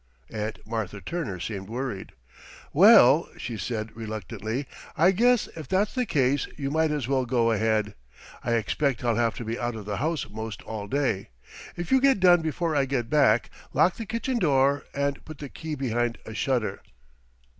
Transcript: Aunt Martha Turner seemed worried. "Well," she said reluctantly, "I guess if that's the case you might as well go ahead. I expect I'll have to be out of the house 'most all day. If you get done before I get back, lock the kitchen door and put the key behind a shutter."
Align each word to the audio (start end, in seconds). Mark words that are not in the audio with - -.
Aunt 0.31 0.57
Martha 0.65 0.99
Turner 0.99 1.39
seemed 1.39 1.69
worried. 1.69 2.13
"Well," 2.73 3.29
she 3.37 3.55
said 3.55 3.95
reluctantly, 3.95 4.65
"I 4.97 5.11
guess 5.11 5.45
if 5.55 5.67
that's 5.67 5.93
the 5.93 6.07
case 6.07 6.47
you 6.57 6.71
might 6.71 6.89
as 6.89 7.07
well 7.07 7.23
go 7.23 7.51
ahead. 7.51 7.93
I 8.43 8.53
expect 8.53 9.03
I'll 9.03 9.13
have 9.17 9.35
to 9.35 9.45
be 9.45 9.59
out 9.59 9.75
of 9.75 9.85
the 9.85 9.97
house 9.97 10.27
'most 10.27 10.63
all 10.63 10.87
day. 10.87 11.29
If 11.77 11.91
you 11.91 12.01
get 12.01 12.19
done 12.19 12.41
before 12.41 12.75
I 12.75 12.85
get 12.85 13.11
back, 13.11 13.51
lock 13.73 13.97
the 13.97 14.07
kitchen 14.07 14.39
door 14.39 14.85
and 14.95 15.23
put 15.23 15.37
the 15.37 15.49
key 15.49 15.75
behind 15.75 16.17
a 16.25 16.33
shutter." 16.33 16.81